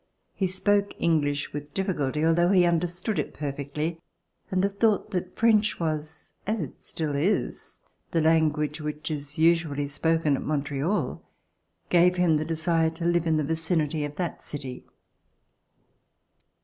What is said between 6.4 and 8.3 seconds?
as it still is, the